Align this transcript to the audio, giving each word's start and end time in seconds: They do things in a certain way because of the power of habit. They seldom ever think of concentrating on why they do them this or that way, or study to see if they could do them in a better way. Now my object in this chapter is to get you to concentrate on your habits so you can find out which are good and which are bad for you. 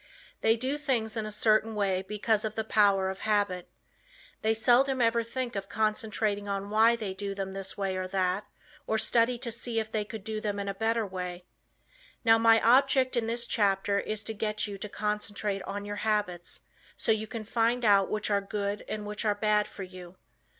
They 0.41 0.57
do 0.57 0.79
things 0.79 1.15
in 1.15 1.27
a 1.27 1.31
certain 1.31 1.75
way 1.75 2.01
because 2.01 2.43
of 2.43 2.55
the 2.55 2.63
power 2.63 3.11
of 3.11 3.19
habit. 3.19 3.69
They 4.41 4.55
seldom 4.55 4.99
ever 4.99 5.23
think 5.23 5.55
of 5.55 5.69
concentrating 5.69 6.47
on 6.47 6.71
why 6.71 6.95
they 6.95 7.13
do 7.13 7.35
them 7.35 7.51
this 7.51 7.73
or 7.77 8.07
that 8.07 8.43
way, 8.43 8.49
or 8.87 8.97
study 8.97 9.37
to 9.37 9.51
see 9.51 9.79
if 9.79 9.91
they 9.91 10.03
could 10.03 10.23
do 10.23 10.41
them 10.41 10.57
in 10.57 10.67
a 10.67 10.73
better 10.73 11.05
way. 11.05 11.45
Now 12.25 12.39
my 12.39 12.59
object 12.61 13.15
in 13.15 13.27
this 13.27 13.45
chapter 13.45 13.99
is 13.99 14.23
to 14.23 14.33
get 14.33 14.65
you 14.65 14.79
to 14.79 14.89
concentrate 14.89 15.61
on 15.65 15.85
your 15.85 15.97
habits 15.97 16.61
so 16.97 17.11
you 17.11 17.27
can 17.27 17.43
find 17.43 17.85
out 17.85 18.09
which 18.09 18.31
are 18.31 18.41
good 18.41 18.83
and 18.89 19.05
which 19.05 19.23
are 19.23 19.35
bad 19.35 19.67
for 19.67 19.83
you. 19.83 20.15